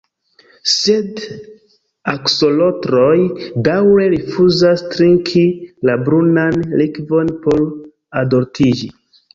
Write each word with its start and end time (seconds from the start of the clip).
Sed 0.75 1.19
aksolotloj 2.13 3.13
daŭre 3.69 4.09
rifuzas 4.17 4.85
trinki 4.97 5.47
la 5.91 6.01
brunan 6.09 6.61
likvon 6.83 7.35
por 7.47 7.67
adoltiĝi. 8.27 8.95